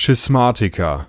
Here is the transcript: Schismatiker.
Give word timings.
Schismatiker. 0.00 1.08